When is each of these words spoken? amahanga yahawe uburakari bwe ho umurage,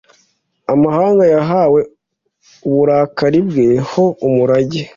amahanga 0.73 1.23
yahawe 1.33 1.79
uburakari 2.67 3.39
bwe 3.47 3.67
ho 3.89 4.03
umurage, 4.27 4.81